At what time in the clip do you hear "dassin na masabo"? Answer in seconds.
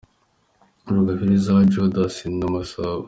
1.93-2.99